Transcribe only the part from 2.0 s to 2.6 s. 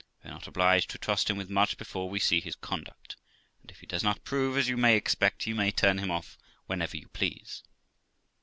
we see his